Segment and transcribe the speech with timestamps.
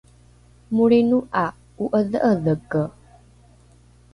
[0.75, 1.45] molrino ’a
[1.83, 2.83] o’edhe’edheke